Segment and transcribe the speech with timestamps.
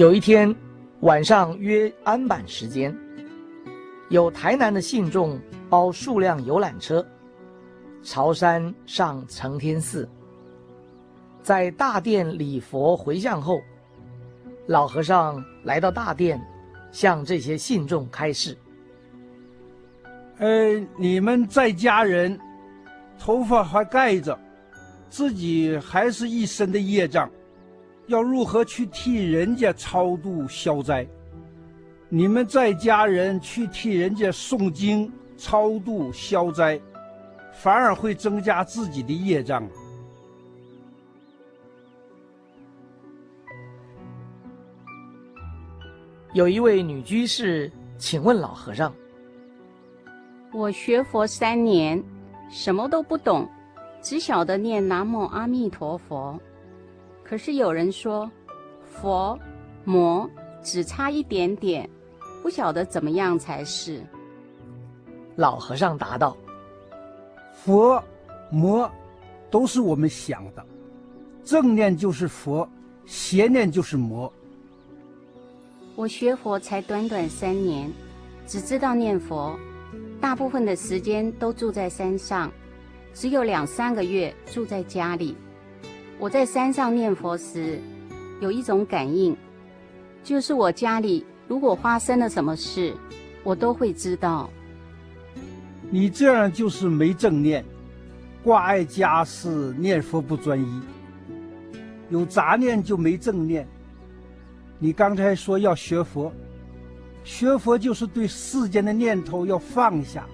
[0.00, 0.56] 有一天
[1.00, 2.96] 晚上约安板时间，
[4.08, 5.38] 有台南的信众
[5.68, 7.06] 包数辆游览车，
[8.02, 10.08] 朝山上承天寺，
[11.42, 13.60] 在大殿礼佛回向后，
[14.68, 16.40] 老和尚来到大殿，
[16.90, 18.56] 向这些信众开示
[20.40, 22.40] ：“呃，你们在家人，
[23.18, 24.40] 头发还盖着，
[25.10, 27.30] 自己还是一身的业障。”
[28.10, 31.06] 要如何去替人家超度消灾？
[32.08, 36.80] 你们在家人去替人家诵经超度消灾，
[37.52, 39.64] 反而会增加自己的业障。
[46.32, 48.92] 有一位女居士，请问老和尚：
[50.52, 52.02] 我学佛三年，
[52.50, 53.48] 什么都不懂，
[54.02, 56.36] 只晓得念南无阿弥陀佛。
[57.30, 58.28] 可是有人说，
[58.84, 59.38] 佛、
[59.84, 60.28] 魔
[60.64, 61.88] 只差一点点，
[62.42, 64.04] 不晓得怎么样才是。
[65.36, 66.36] 老和尚答道
[67.54, 68.02] ：“佛、
[68.50, 68.90] 魔
[69.48, 70.66] 都是我们想的，
[71.44, 72.68] 正念就是佛，
[73.06, 74.32] 邪念就是魔。”
[75.94, 77.88] 我学佛才短短三年，
[78.44, 79.56] 只知道念佛，
[80.20, 82.50] 大部分的时间都住在山上，
[83.14, 85.36] 只有两三个月住在家里。
[86.20, 87.80] 我在山上念佛时，
[88.42, 89.34] 有一种感应，
[90.22, 92.94] 就是我家里如果发生了什么事，
[93.42, 94.50] 我都会知道。
[95.88, 97.64] 你这样就是没正念，
[98.44, 100.82] 挂碍家事，念佛不专一，
[102.10, 103.66] 有杂念就没正念。
[104.78, 106.30] 你刚才说要学佛，
[107.24, 110.26] 学佛就是对世间的念头要放下。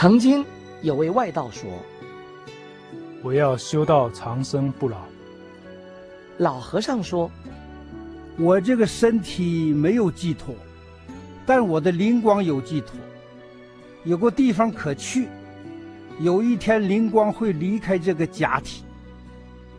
[0.00, 0.42] 曾经
[0.80, 1.70] 有位外道说
[3.22, 4.96] ：“我要修道长生不老。”
[6.40, 7.30] 老和尚说
[8.40, 10.54] ：“我这个身体没有寄托，
[11.44, 12.92] 但我的灵光有寄托，
[14.04, 15.28] 有个地方可去。
[16.18, 18.82] 有一天灵光会离开这个假体，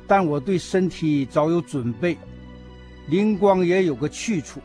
[0.06, 2.16] 但我对身体早有准备，
[3.08, 4.60] 灵光也有个去处，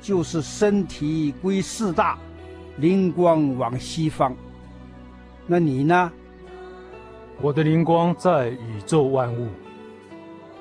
[0.00, 2.16] 就是身体归四大。”
[2.78, 4.36] 灵光往西方，
[5.46, 6.12] 那你呢？
[7.40, 9.48] 我的灵光在宇宙万物。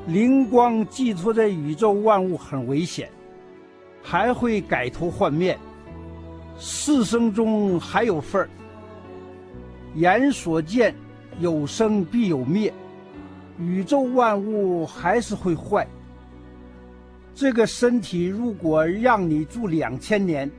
[0.08, 3.10] 灵光寄托在宇宙万物很危险，
[4.02, 5.58] 还会改头换面。
[6.58, 8.50] 四生中还有份儿。
[9.96, 10.96] 眼所见，
[11.42, 12.74] 有生必有灭，
[13.60, 15.86] 宇宙万物还是会坏。
[17.34, 20.50] 这个身体如果让你住两千年。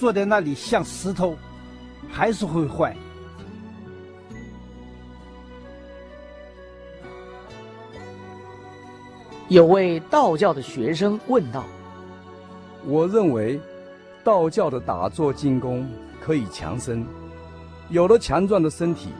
[0.00, 1.36] 坐在那里像石头，
[2.08, 2.96] 还是会坏。
[9.50, 11.66] 有位道教的学生问道
[12.88, 13.60] ：“我认为，
[14.24, 15.86] 道教的打坐进功
[16.18, 17.06] 可以强身，
[17.90, 19.10] 有了强壮的身体，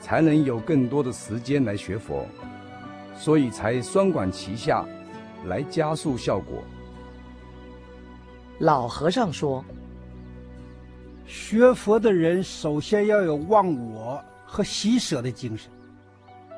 [0.00, 2.24] 才能有更多的时间来学佛，
[3.14, 4.86] 所以才双管齐下，
[5.44, 6.64] 来加速效果。”
[8.58, 9.62] 老和尚说。
[11.26, 15.70] 学佛的人首先要有忘我和喜舍的精神，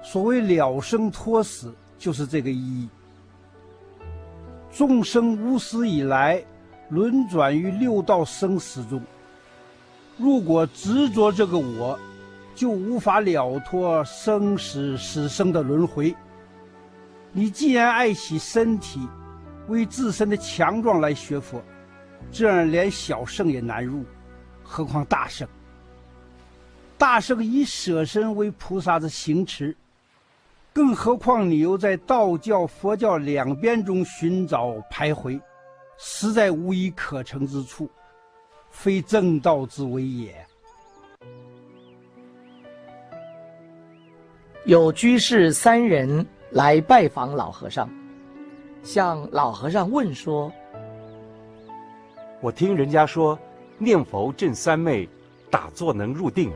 [0.03, 2.89] 所谓了生脱死就是这个意义。
[4.73, 6.43] 众生无始以来
[6.89, 9.01] 轮转于六道生死中，
[10.17, 11.99] 如果执着这个我，
[12.57, 16.15] 就无法了脱生死死生的轮回。
[17.33, 19.01] 你既然爱惜身体，
[19.69, 21.63] 为自身的强壮来学佛，
[22.33, 24.05] 这样连小圣也难入。
[24.65, 25.47] 何况大圣，
[26.99, 29.77] 大圣以舍身为菩萨的行持，
[30.73, 35.41] 更何况你又在道教、佛教两边中寻找徘徊，
[35.99, 37.89] 实在无一可乘之处，
[38.71, 40.35] 非正道之为也。
[44.65, 47.89] 有居士三人来拜访老和尚，
[48.83, 50.51] 向老和尚问说
[52.41, 53.39] ：“我听人家说。”
[53.79, 55.09] 念佛证三昧，
[55.51, 56.53] 打坐能入定。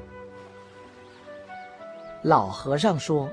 [2.23, 3.29] 老和尚说：“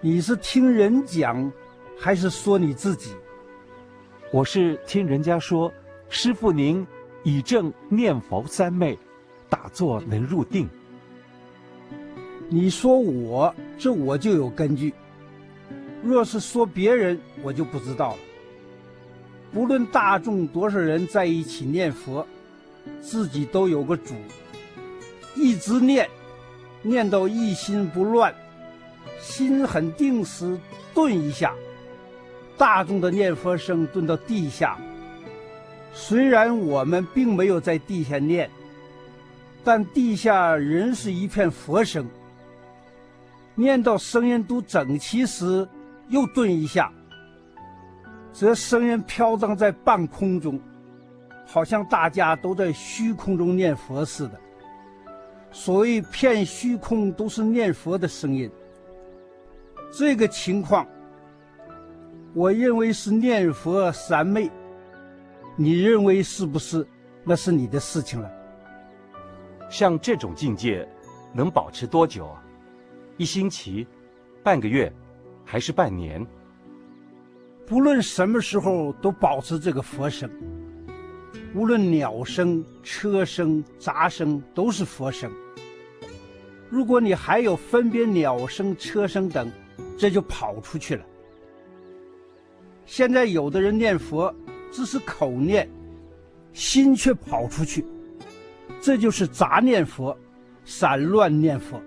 [0.00, 1.50] 你是听人讲，
[1.98, 3.14] 还是说你自己？”
[4.32, 5.72] 我是听人家说，
[6.08, 6.86] 师傅您
[7.22, 8.98] 以正念佛三昧，
[9.48, 10.68] 打坐能入定。
[12.48, 14.90] 你说我，这我就有根据；
[16.02, 18.18] 若是说别人，我就不知道了。
[19.52, 22.26] 不论大众多少人在一起念佛。
[23.00, 24.14] 自己都有个主，
[25.34, 26.08] 一直念，
[26.82, 28.34] 念到一心不乱，
[29.20, 30.58] 心很定时，
[30.94, 31.54] 顿一下，
[32.56, 34.76] 大众的念佛声顿到地下。
[35.92, 38.48] 虽然我们并没有在地下念，
[39.64, 42.06] 但地下仍是一片佛声。
[43.54, 45.66] 念到声音都整齐时，
[46.08, 46.92] 又顿一下，
[48.32, 50.60] 则声音飘荡在半空中，
[51.50, 54.38] 好像大家都在虚空中念佛似的。
[55.50, 58.50] 所谓片虚空都是念佛的声音。
[59.90, 60.86] 这个情况，
[62.34, 64.50] 我认为是念佛三昧。
[65.56, 66.86] 你认为是不是？
[67.24, 68.30] 那是你的事情了。
[69.70, 70.86] 像这种境界，
[71.32, 72.30] 能保持多久？
[73.16, 73.86] 一星期、
[74.42, 74.92] 半个月，
[75.46, 76.24] 还是半年？
[77.66, 80.30] 不论什么时候都保持这个佛声。
[81.54, 85.30] 无论鸟声、车声、杂声，都是佛声。
[86.68, 89.50] 如果你还有分别鸟声、车声等，
[89.96, 91.04] 这就跑出去了。
[92.86, 94.34] 现在有的人念佛。
[94.70, 95.66] 只是口念，
[96.52, 97.82] 心却跑出去，
[98.82, 100.14] 这就是杂念佛，
[100.62, 101.80] 散乱念佛。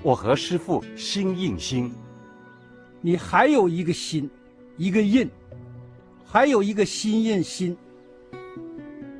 [0.00, 1.92] 我和师父心印心，
[3.00, 4.30] 你还有一个心，
[4.76, 5.28] 一个印，
[6.24, 7.76] 还有一个心印心。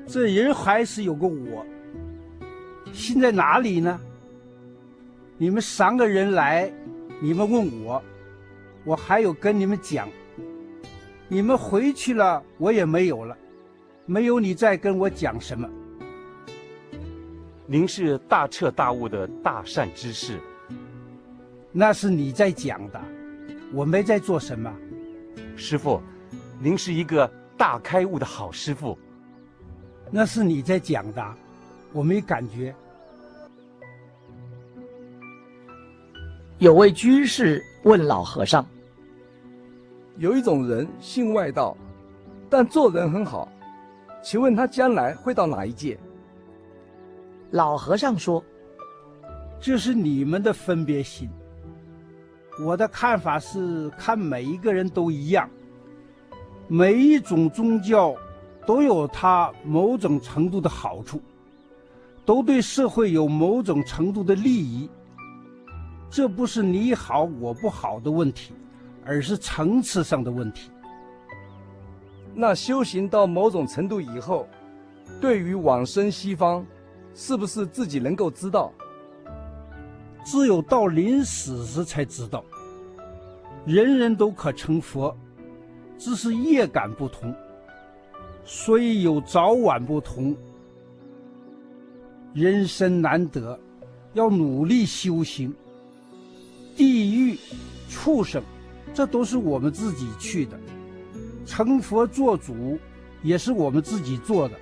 [0.07, 1.67] 这人还是有个我，
[2.93, 4.01] 心在哪里呢？
[5.37, 6.73] 你们三个人来，
[7.21, 8.03] 你们问我，
[8.85, 10.09] 我还有跟你们讲。
[11.29, 13.37] 你们回去了，我也没有了，
[14.07, 15.69] 没有你再跟我讲什么。
[17.67, 20.39] 您是大彻大悟的大善之士，
[21.73, 23.01] 那是你在讲的，
[23.73, 24.73] 我没在做什么。
[25.57, 26.01] 师傅，
[26.61, 28.97] 您是一个大开悟的好师父，
[30.11, 31.35] 那是你在讲的，
[31.93, 32.75] 我没感觉。
[36.59, 38.67] 有位居士问老和尚。
[40.17, 41.77] 有一种人信外道，
[42.49, 43.47] 但做人很好，
[44.23, 45.99] 请问他将来会到哪一界？
[47.51, 48.43] 老和尚说
[49.61, 51.29] ：“这是你们的分别心。
[52.65, 55.51] 我的看法是，看每一个人都一样，
[56.69, 58.17] 每一种宗教
[58.67, 61.23] 都有它某种程度的好处，
[62.25, 64.91] 都对社会有某种程度的利益。
[66.11, 68.53] 这不是你好我不好的问题。”
[69.09, 70.69] 而是层次上的问题。
[72.35, 74.49] 那修行到某种程度以后，
[75.21, 76.67] 对于往生西方，
[77.15, 78.73] 是不是自己能够知道？
[80.25, 82.45] 只有到临死时才知道。
[83.65, 85.17] 人人都可成佛，
[85.97, 87.33] 只是业感不同，
[88.47, 90.35] 所以有早晚不同。
[92.33, 93.59] 人生难得，
[94.15, 95.53] 要努力修行。
[96.77, 97.37] 地狱、
[97.91, 98.43] 畜生。
[98.95, 100.59] 这都是我们自己去的，
[101.45, 102.79] 成佛做主
[103.23, 104.55] 也是我们自己做的。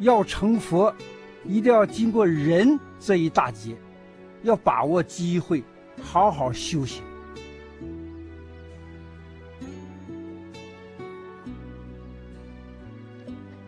[0.00, 0.92] 要成佛，
[1.44, 3.76] 一定要经过人这一大劫，
[4.42, 5.62] 要把握机会，
[6.02, 7.00] 好好修行。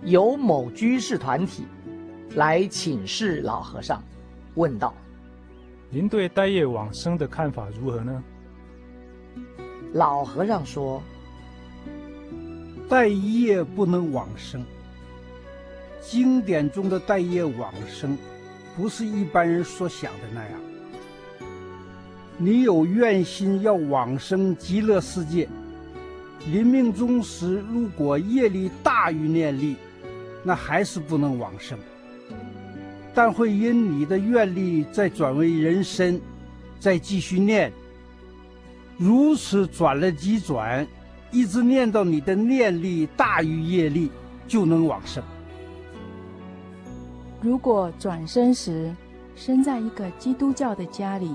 [0.04, 1.64] 有某居士团体
[2.34, 4.02] 来请示老和尚，
[4.54, 4.92] 问道
[5.90, 8.22] ：“您对待业往生的看法如何呢？”
[9.94, 11.02] 老和尚说
[12.88, 14.64] ：“待业不能往生。
[16.00, 18.18] 经典中的待业往生，
[18.76, 20.60] 不是一般人所想的那样。
[22.38, 25.48] 你有愿心要往生极乐世界，
[26.50, 29.76] 临命终时如果业力大于念力，
[30.42, 31.78] 那还是不能往生。
[33.14, 36.20] 但会因你的愿力再转为人身，
[36.80, 37.72] 再继续念。”
[38.98, 40.86] 如此转了几转，
[41.32, 44.10] 一直念到你的念力大于业力，
[44.46, 45.22] 就能往生。
[47.40, 48.94] 如果转生时
[49.34, 51.34] 生在一个基督教的家里，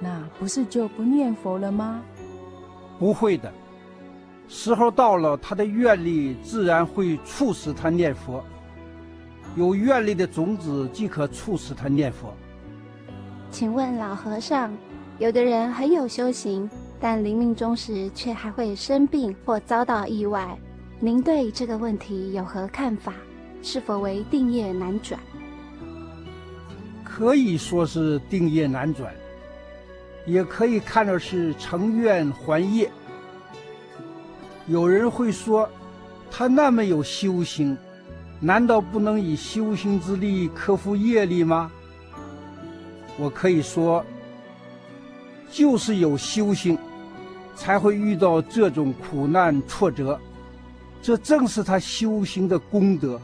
[0.00, 2.02] 那不是就不念佛了吗？
[2.98, 3.52] 不会的，
[4.48, 8.44] 时候到了，他的愿力自然会促使他念佛。
[9.56, 12.32] 有愿力的种子即可促使他念佛。
[13.50, 14.76] 请问老和尚，
[15.18, 16.68] 有的人很有修行。
[16.98, 20.58] 但临命终时却还会生病或遭到意外，
[20.98, 23.12] 您对这个问题有何看法？
[23.62, 25.20] 是否为定业难转？
[27.04, 29.12] 可以说是定业难转，
[30.24, 32.90] 也可以看作是成愿还业。
[34.66, 35.68] 有人会说，
[36.30, 37.76] 他那么有修行，
[38.40, 41.70] 难道不能以修行之力克服业力吗？
[43.16, 44.04] 我可以说，
[45.50, 46.76] 就是有修行，
[47.54, 50.18] 才会遇到这种苦难挫折。
[51.00, 53.20] 这正是他修行的功德，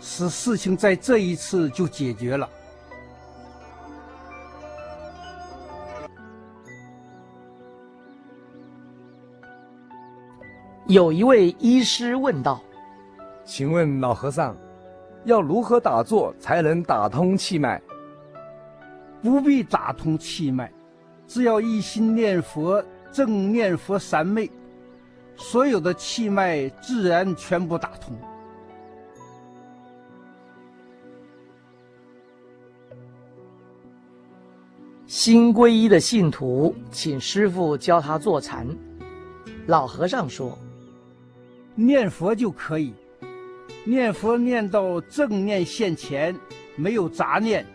[0.00, 2.48] 使事情在这一次就解决了。
[10.92, 12.60] 有一位医师问道
[13.46, 14.54] ：“请问老和尚，
[15.24, 17.80] 要如何打坐才能打通气脉？”
[19.22, 20.70] 不必打通气脉，
[21.26, 24.50] 只要一心念佛，正念佛三昧，
[25.34, 28.14] 所有的气脉自然全部打通。
[35.06, 38.66] 新皈依的信徒请师傅教他坐禅，
[39.68, 40.58] 老和尚说
[41.74, 42.92] ：“念佛就可以，
[43.84, 46.38] 念佛念到正念现前，
[46.76, 47.66] 没有杂念。”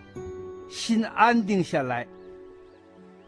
[0.70, 2.06] 心安定下来，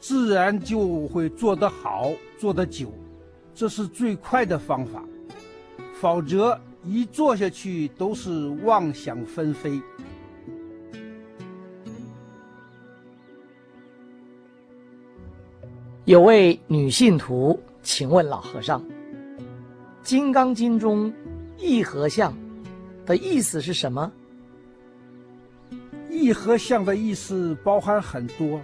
[0.02, 2.94] 自然就会做得好，做得久，
[3.56, 5.02] 这是最快的方法。
[6.02, 9.82] 否则一坐下去都是妄想纷飞。
[16.04, 18.82] 有位女信徒请问老和尚，
[20.10, 21.14] 《金刚经》中
[21.56, 22.36] “义和相”
[23.06, 24.12] 的意思是什么？
[26.10, 28.60] 义和相的意思包含很多，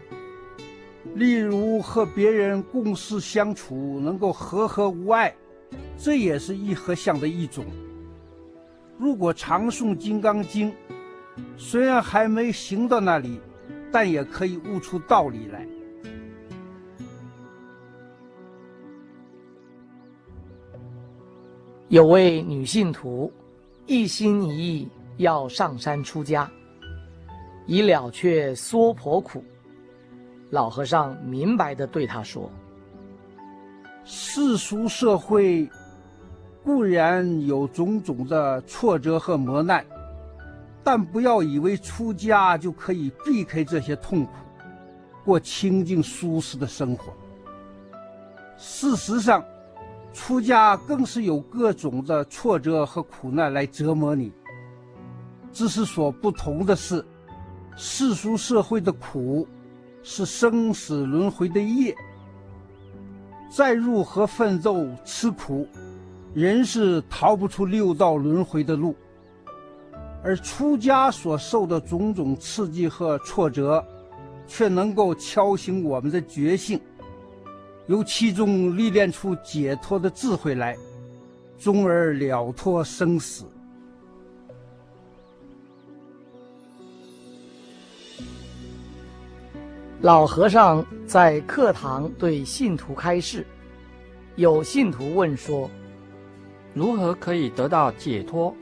[1.13, 5.35] 例如和别人共事相处能够和和无碍，
[5.99, 7.63] 这也是义和相的一种。
[8.97, 10.71] 如果常诵《金刚经》，
[11.57, 13.39] 虽然还没行到那里，
[13.91, 15.63] 但也可以悟出道理来。
[21.95, 23.31] 有位女信徒，
[23.85, 26.51] 一心一意要上山出家。
[27.67, 29.41] 以了却娑婆苦，
[30.49, 32.51] 老和尚明白地对他说
[34.03, 35.69] ：“世俗社会
[36.65, 39.85] 固然有种种的挫折和磨难，
[40.83, 44.31] 但不要以为出家就可以避开这些痛苦，
[45.23, 47.13] 过清净舒适的生活。
[48.57, 49.41] 事实上，
[50.15, 54.31] 出家更是有各种的挫折和苦难来折磨你。
[55.51, 57.05] 只是所不同的是。”
[57.77, 59.45] 世俗社会的苦，
[60.01, 61.93] 是生死轮回的业。
[63.49, 65.67] 再如何奋斗吃苦，
[66.33, 68.95] 仍是逃不出六道轮回的路。
[70.23, 73.85] 而出家所受的种种刺激和挫折，
[74.47, 76.79] 却能够敲醒我们的觉性，
[77.87, 80.75] 由其中历练出解脱的智慧来，
[81.57, 83.45] 终而了脱生死。
[90.01, 93.45] 老和尚在课堂对信徒开示，
[94.35, 95.69] 有信徒问说
[96.75, 98.55] ：“如何可以得到解脱？”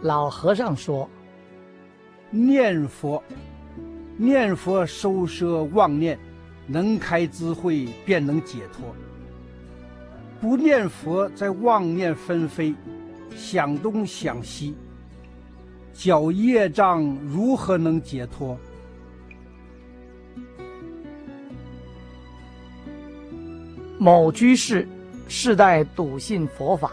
[0.00, 1.08] 老和尚说
[2.30, 3.22] ：“念佛，
[4.16, 6.18] 念佛收摄妄念，
[6.66, 8.94] 能开智慧，便能解脱。
[10.40, 12.74] 不念佛，在妄念纷飞，
[13.36, 14.74] 想东想西，
[15.92, 18.56] 搅业障，如何能解脱？”
[23.98, 24.86] 某居士
[25.28, 26.90] 世代笃信佛法，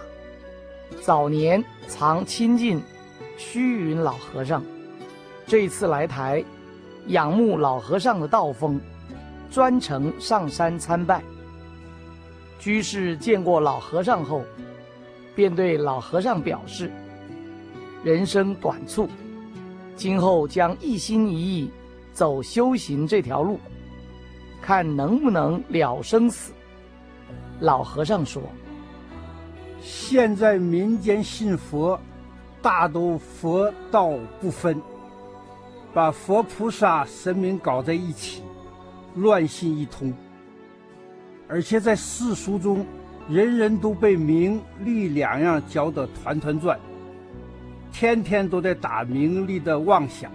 [1.02, 2.82] 早年常亲近
[3.38, 4.64] 虚云老和尚。
[5.46, 6.42] 这次来台，
[7.08, 8.80] 仰慕老和尚的道风，
[9.52, 11.22] 专程上山参拜。
[12.58, 14.44] 居士见过老和尚后，
[15.36, 16.90] 便对老和尚表示：
[18.04, 19.10] 人生短促，
[19.96, 21.70] 今后将一心一意
[22.14, 23.60] 走修行这条路，
[24.62, 26.54] 看能不能了生死。
[27.60, 28.42] 老和尚说
[29.82, 32.00] ：“现在民间信佛，
[32.62, 34.82] 大都佛道不分，
[35.94, 38.44] 把佛菩萨神明搞在一起，
[39.16, 40.14] 乱信一通。
[41.48, 42.86] 而且在世俗中，
[43.30, 46.80] 人人都被名利两样搅得团团转，
[47.92, 50.32] 天天都在打名利的妄想，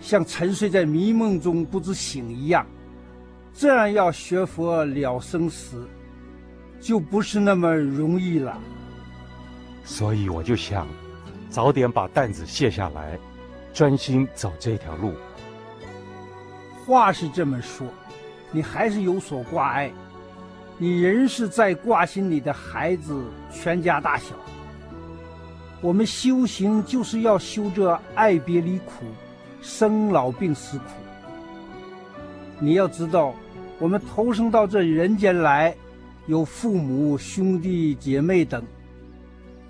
[0.00, 2.66] 像沉睡在迷梦中不知醒一样。
[3.52, 5.86] 这样要学佛了生死。”
[6.80, 8.60] 就不是那么容易了，
[9.86, 10.86] 所以我就想，
[11.48, 13.18] 早点把担子卸下来，
[13.72, 15.14] 专心走这条路。
[16.84, 17.86] 话是这么说，
[18.52, 19.90] 你还是有所挂碍，
[20.76, 24.34] 你仍是在挂心你的孩子、全家大小。
[25.80, 29.04] 我们修行就是要修这爱别离苦、
[29.62, 30.84] 生老病死苦，
[32.58, 33.34] 你要知道，
[33.78, 35.74] 我们投生到这人间来，
[36.26, 38.62] 有父母、兄弟姐妹等，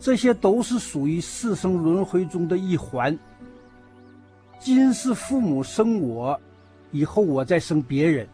[0.01, 3.17] 这些都是属于四生轮回中的一环。
[4.61, 6.41] 今世父母生我，
[6.95, 8.25] 以后我再生别人，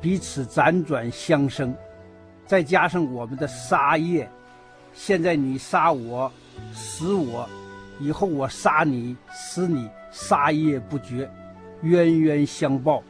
[0.00, 1.76] 彼此辗转相生，
[2.46, 4.26] 再加上我们的杀业，
[4.94, 6.32] 现在你杀我，
[6.72, 7.46] 死我，
[8.00, 11.30] 以后我杀你，死你，杀业不绝，
[11.82, 13.02] 冤冤相报。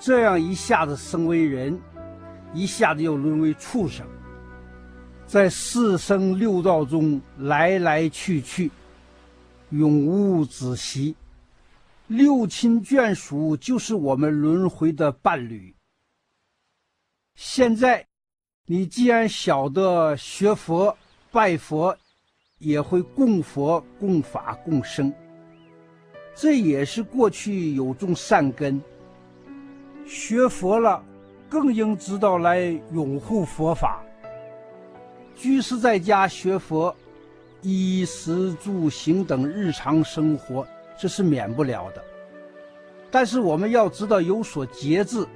[0.00, 1.78] 这样一下子生为人，
[2.52, 4.04] 一下子又沦为畜生，
[5.28, 8.68] 在四生六道中来来去去，
[9.68, 11.14] 永无止息。
[12.10, 15.72] 六亲眷属就是我们轮回的伴侣。
[17.36, 18.04] 现在，
[18.66, 20.98] 你既然晓得学佛、
[21.30, 21.96] 拜佛，
[22.58, 25.14] 也会供佛、供法、供生，
[26.34, 28.82] 这也是过去有种善根。
[30.04, 31.00] 学佛了，
[31.48, 32.58] 更应知道来
[32.92, 34.02] 拥护佛法。
[35.36, 36.92] 居士在家学佛，
[37.62, 40.66] 衣食住行等日常生活，
[41.00, 42.04] 这是免不了的。
[43.10, 45.26] 但是我们要知道有所节制，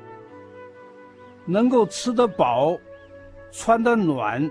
[1.46, 2.78] 能够吃得饱，
[3.50, 4.48] 穿得暖，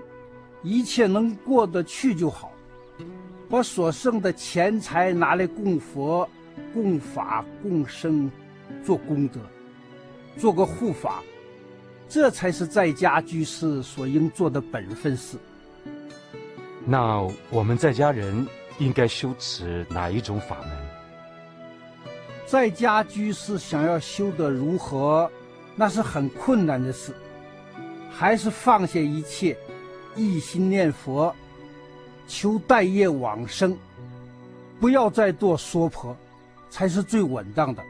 [0.62, 2.50] 一切能过得去就好。
[3.48, 6.28] 把所剩的钱财拿来供佛、
[6.72, 8.30] 供法、供僧，
[8.84, 9.38] 做功德。
[10.36, 11.22] 做个护法，
[12.08, 15.38] 这才是在家居士所应做的本分事。
[16.84, 18.44] 那我们在家人
[18.78, 20.83] 应该修持哪一种法门？
[22.54, 25.28] 在家居士想要修得如何，
[25.74, 27.12] 那是很困难的事。
[28.08, 29.56] 还是放下一切，
[30.14, 31.34] 一心念佛，
[32.28, 33.76] 求带业往生，
[34.78, 36.16] 不要再做娑婆，
[36.70, 37.82] 才是最稳当的。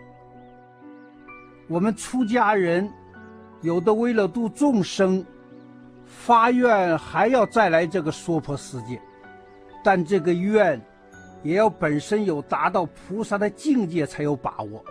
[1.68, 2.90] 我们出家人，
[3.60, 5.22] 有的为了度众生，
[6.06, 8.98] 发愿还要再来这个娑婆世界，
[9.84, 10.80] 但这个愿，
[11.44, 14.84] 也要本身有达到菩萨的境界才有把握，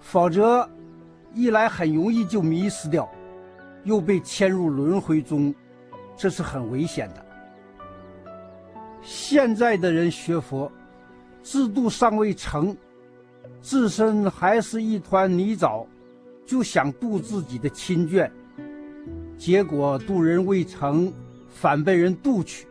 [0.00, 0.68] 否则，
[1.34, 3.10] 一来很容易就迷失掉，
[3.82, 5.52] 又被牵入轮回中，
[6.14, 7.26] 这是很危险的。
[9.00, 10.70] 现在的人学佛，
[11.42, 12.76] 制度尚未成。
[13.62, 15.86] 自身还是一团泥沼，
[16.46, 18.30] 就想度自己的亲眷，
[19.36, 21.12] 结果渡人未成，
[21.48, 22.66] 反被人渡去。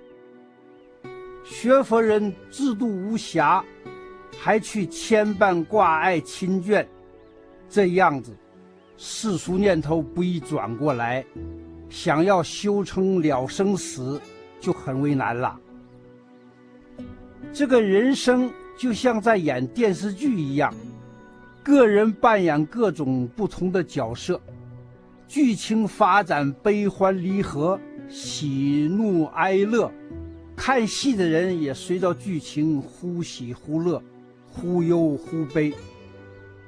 [1.50, 3.62] 学佛人自度无暇，
[4.38, 6.86] 还去牵绊挂碍亲眷，
[7.68, 8.32] 这样子，
[8.96, 11.26] 世俗念头不易转过来，
[11.90, 14.22] 想要修成了生死，
[14.60, 15.60] 就很为难了。
[17.52, 18.52] 这个人生。
[18.78, 20.74] 就像在演电视剧一样，
[21.62, 24.40] 个人扮演各种不同的角色，
[25.28, 29.92] 剧情发展悲欢离合、喜怒哀乐，
[30.60, 34.04] 看戏的人也随着剧情忽喜忽乐、
[34.46, 35.74] 忽忧忽悲，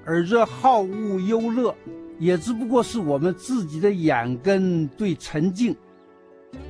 [0.05, 1.75] 而这好恶忧乐，
[2.17, 5.75] 也只不过是我们自己的眼根对尘境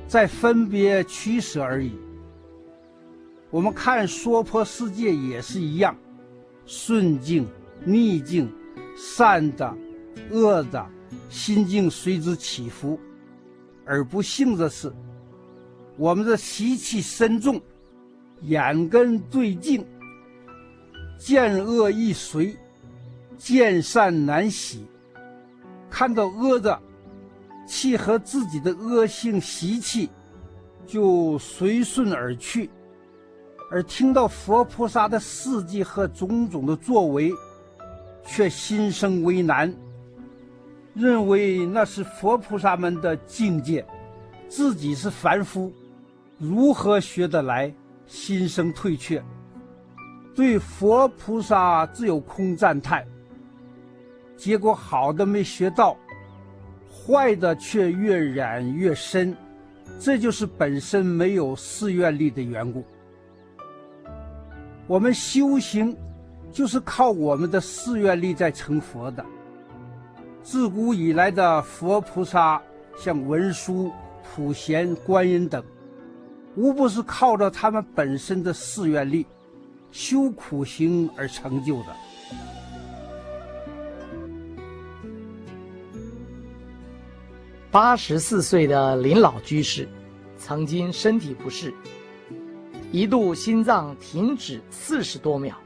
[0.08, 1.92] 在分别取舍而已。
[3.50, 5.96] 我们看娑婆世界也是一样，
[6.66, 7.46] 顺境、
[7.84, 8.52] 逆境、
[8.96, 9.72] 善的、
[10.32, 10.84] 恶的，
[11.30, 12.98] 心境随之起伏。
[13.84, 14.92] 而不幸的是，
[15.96, 17.60] 我们的习气深重，
[18.40, 19.86] 眼根最净，
[21.18, 22.56] 见恶易随，
[23.36, 24.86] 见善难喜。
[25.90, 26.80] 看到恶的，
[27.66, 30.08] 契合自己的恶性习气，
[30.86, 32.70] 就随顺而去。
[33.70, 37.30] 而听到佛菩萨的事迹和种种的作为，
[38.26, 39.74] 却心生为难，
[40.94, 43.86] 认为那是佛菩萨们的境界，
[44.48, 45.72] 自己是凡夫，
[46.42, 47.72] 如何学得来？
[48.04, 49.22] 心生退却，
[50.34, 53.06] 对佛菩萨只有空赞叹。
[54.36, 55.96] 结果好的没学到，
[56.90, 59.34] 坏的却越染越深，
[60.00, 62.84] 这就是本身没有誓愿力的缘故。
[64.88, 65.96] 我们修行，
[66.50, 69.24] 就是靠我们的誓愿力在成佛的。
[70.42, 72.60] 自古以来的佛菩萨，
[72.96, 75.64] 像文殊、普贤、观音等，
[76.54, 79.26] 无不是靠着他们本身的寺愿力，
[79.90, 81.96] 修苦行而成就的。
[87.70, 89.88] 八十四岁的林老居士，
[90.36, 91.72] 曾经身体不适。
[92.90, 95.56] 一度心脏停止四十多秒，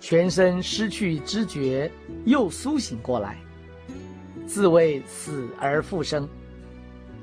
[0.00, 1.88] 全身失去知觉，
[2.24, 3.38] 又苏醒过来，
[4.44, 6.28] 自谓死而复生，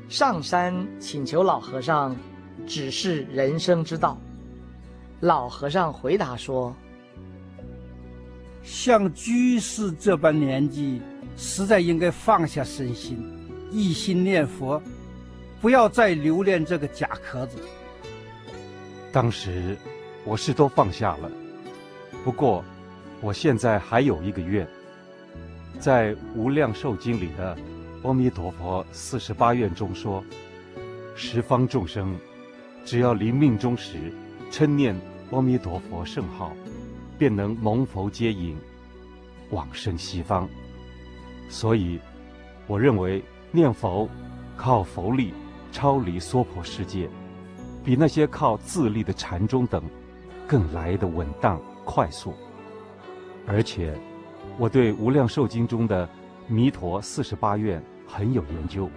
[0.07, 2.15] 上山请求老和尚
[2.67, 4.19] 指示人生之道。
[5.19, 6.75] 老和尚回答说
[8.63, 11.01] ：“像居士这般年纪，
[11.37, 13.23] 实在应该放下身心，
[13.71, 14.81] 一心念佛，
[15.61, 17.57] 不要再留恋这个假壳子。”
[19.13, 19.77] 当时
[20.25, 21.29] 我是都放下了，
[22.23, 22.63] 不过
[23.19, 24.67] 我现在还有一个愿，
[25.79, 27.55] 在《无量寿经》里的
[28.07, 30.23] 《阿弥陀佛四十八愿》中说，
[31.13, 32.15] 十方众生
[32.83, 34.13] 只要临命终时
[34.49, 34.95] 称念。
[35.31, 36.51] 阿弥陀佛圣号，
[37.17, 38.53] 便能蒙佛接引，
[39.51, 40.45] 往生西方。
[41.47, 41.97] 所以，
[42.67, 44.09] 我认为念佛
[44.57, 45.33] 靠佛力
[45.71, 47.09] 超离娑婆世界，
[47.81, 49.81] 比那些靠自力的禅宗等
[50.45, 52.33] 更来得稳当快速。
[53.47, 53.97] 而且，
[54.57, 56.09] 我对《无量寿经》中的
[56.45, 58.89] 弥陀四十八愿很有研究，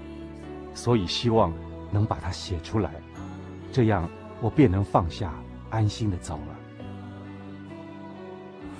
[0.74, 1.52] 所以希望
[1.92, 2.92] 能把它写出来，
[3.74, 4.08] 这样
[4.40, 5.34] 我便能放下。
[5.70, 6.54] 安心的走了。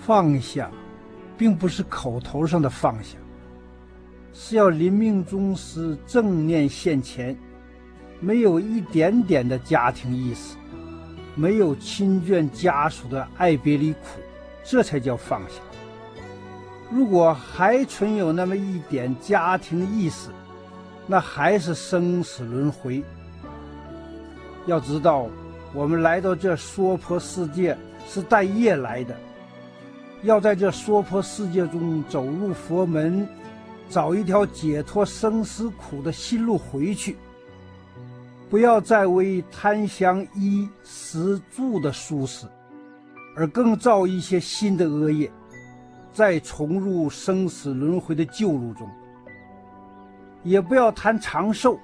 [0.00, 0.70] 放下，
[1.36, 3.16] 并不是口头上的放下，
[4.32, 7.36] 是要临命终时正念现前，
[8.20, 10.56] 没有一点点的家庭意识，
[11.34, 14.20] 没有亲眷家属的爱别离苦，
[14.62, 15.56] 这才叫放下。
[16.92, 20.30] 如果还存有那么一点家庭意识，
[21.08, 23.02] 那还是生死轮回。
[24.66, 25.28] 要知道。
[25.72, 29.16] 我们来到这娑婆世界是带业来的，
[30.22, 33.26] 要在这娑婆世界中走入佛门，
[33.88, 37.16] 找一条解脱生死苦的新路回去。
[38.48, 42.46] 不要再为贪享衣食住的舒适，
[43.34, 45.28] 而更造一些新的恶业，
[46.12, 48.88] 再重入生死轮回的旧路中。
[50.44, 51.76] 也不要贪长寿，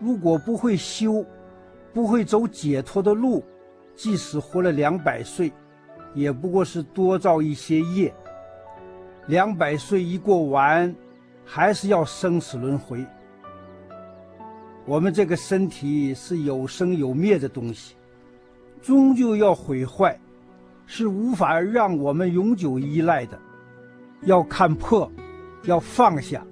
[0.00, 1.24] 如果不会修。
[1.96, 3.42] 不会走解脱的路，
[3.94, 5.50] 即使活了两百岁，
[6.12, 8.14] 也不过是多造一些业。
[9.28, 10.94] 两百岁一过完，
[11.42, 13.02] 还是要生死轮回。
[14.84, 17.94] 我们这个身体是有生有灭的东西，
[18.82, 20.20] 终究要毁坏，
[20.84, 23.38] 是无法让我们永久依赖的。
[24.24, 25.10] 要看破，
[25.64, 26.46] 要放下，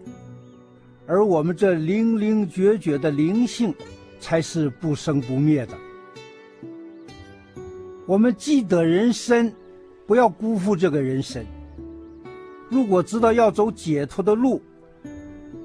[1.06, 3.74] 而我们这零零觉觉的灵性。
[4.18, 5.74] 才是不生不灭的。
[8.06, 9.52] 我们既得人身，
[10.06, 11.44] 不要辜负这个人身。
[12.68, 14.60] 如果知道要走解脱的路，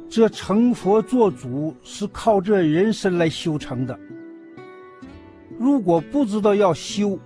[0.09, 3.99] 这成佛做主是靠这人身来修成的。
[5.57, 7.19] 如果不知道要修，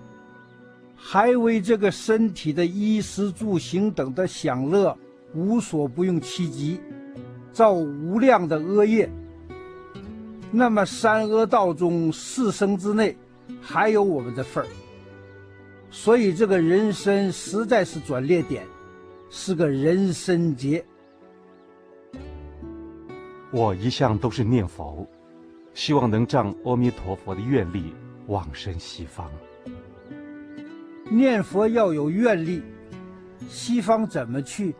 [0.96, 4.98] 还为这个身体的衣食住行等的享乐
[5.36, 6.80] 无所不用其极，
[7.52, 9.10] 造无量的恶业。
[10.56, 13.18] 那么三恶道中四生之内，
[13.60, 14.68] 还有我们的份儿。
[15.89, 18.63] 所以这个人生实在是转捩点，
[19.32, 20.86] 是个人生劫。
[23.50, 25.08] 我一向都是念佛，
[25.74, 27.92] 希望能仗阿弥陀佛的愿力
[28.28, 29.28] 往生西方。
[31.10, 32.62] 念佛要有愿力，
[33.50, 34.76] 西方怎么去？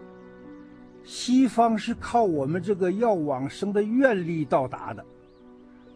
[1.04, 5.04] 西方是靠我们这个要往生的愿力到达的。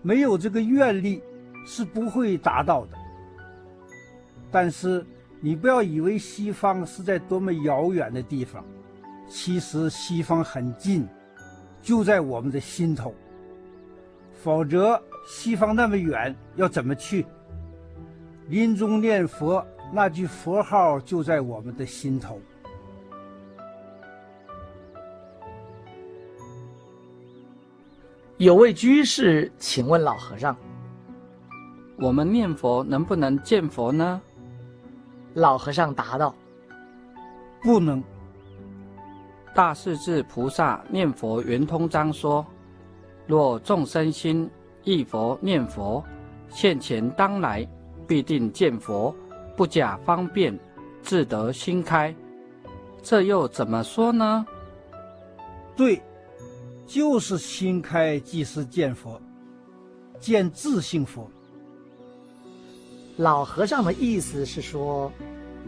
[0.01, 1.21] 没有这个愿力，
[1.65, 2.97] 是不会达到的。
[4.51, 5.05] 但是
[5.41, 8.63] 你不要以为西方是在多么遥远的地方，
[9.27, 11.07] 其实西方很近，
[11.81, 13.13] 就在我们的心头。
[14.33, 17.25] 否则西方那么远，要怎么去？
[18.47, 22.39] 临终念佛，那句佛号就在我们的心头。
[28.37, 30.55] 有位居士请问老和尚
[31.97, 34.21] ：“我们念佛能不能见佛呢？”
[35.33, 36.35] 老和尚答道
[37.63, 38.03] ：“不能。”
[39.55, 42.45] 大势至菩萨念佛圆通章说
[43.25, 44.47] ：“若众生心
[44.83, 46.03] 忆佛念佛，
[46.47, 47.67] 现前当来
[48.07, 49.15] 必定见佛，
[49.55, 50.57] 不假方便，
[51.01, 52.15] 自得心开。”
[53.01, 54.45] 这又怎么说呢？
[55.75, 55.99] 对。
[56.87, 59.21] 就是心开即是见佛，
[60.21, 61.29] 见自性佛。
[63.17, 65.11] 老和尚的意思是说，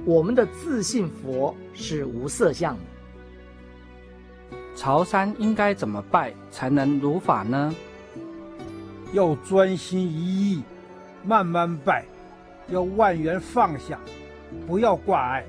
[0.05, 2.81] 我们的自信佛是无色相的。
[4.77, 7.75] 朝山应该怎么拜才能如法呢？
[9.11, 10.63] 要专心一意，
[11.25, 12.05] 慢慢拜，
[12.69, 13.99] 要万缘放下，
[14.65, 15.43] 不要挂碍。